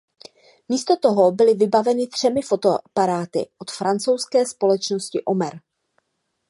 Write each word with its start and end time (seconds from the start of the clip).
Místo 0.69 0.97
toho 0.97 1.31
byly 1.31 1.53
vybaveny 1.53 2.07
třemi 2.07 2.41
fotoaparáty 2.41 3.49
od 3.57 3.71
francouzské 3.71 4.45
společnosti 4.45 5.25
Omer. 5.25 5.59